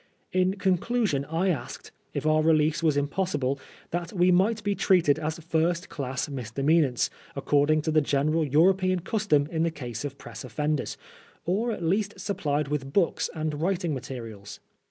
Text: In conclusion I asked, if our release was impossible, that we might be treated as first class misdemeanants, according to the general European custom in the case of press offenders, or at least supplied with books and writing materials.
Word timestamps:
In 0.31 0.55
conclusion 0.55 1.25
I 1.25 1.49
asked, 1.49 1.91
if 2.11 2.25
our 2.25 2.41
release 2.41 2.81
was 2.81 2.97
impossible, 2.97 3.59
that 3.91 4.11
we 4.11 4.31
might 4.31 4.63
be 4.63 4.73
treated 4.73 5.19
as 5.19 5.37
first 5.37 5.89
class 5.89 6.27
misdemeanants, 6.27 7.11
according 7.35 7.83
to 7.83 7.91
the 7.91 8.01
general 8.01 8.43
European 8.43 9.01
custom 9.01 9.47
in 9.51 9.61
the 9.61 9.69
case 9.69 10.03
of 10.03 10.17
press 10.17 10.43
offenders, 10.43 10.97
or 11.45 11.71
at 11.71 11.83
least 11.83 12.19
supplied 12.19 12.67
with 12.67 12.91
books 12.91 13.29
and 13.35 13.61
writing 13.61 13.93
materials. 13.93 14.59